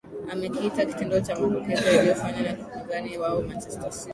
[0.31, 4.09] amekiita kitendo cha mapokezi yaliofanywa na wapinzani wao manchester city